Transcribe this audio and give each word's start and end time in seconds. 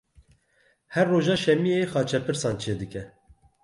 Her 0.93 1.05
roja 1.11 1.35
şemiyê 1.43 1.79
xaçepirsan 1.91 2.55
çêdike. 2.61 3.03